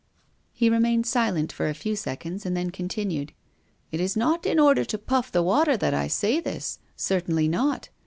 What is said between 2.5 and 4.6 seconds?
then continued: "It is not in